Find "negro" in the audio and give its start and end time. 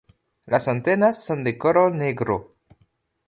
1.93-2.55